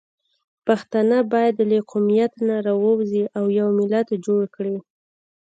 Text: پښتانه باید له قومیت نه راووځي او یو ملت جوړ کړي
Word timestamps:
پښتانه 0.67 1.17
باید 1.33 1.55
له 1.69 1.79
قومیت 1.91 2.33
نه 2.47 2.55
راووځي 2.67 3.23
او 3.37 3.45
یو 3.59 3.67
ملت 3.79 4.07
جوړ 4.25 4.43
کړي 4.55 4.77